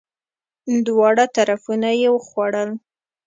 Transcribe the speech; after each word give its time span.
دواړه 0.87 1.25
طرفونه 1.35 1.89
یی 1.99 2.07
وخوړل! 2.11 2.69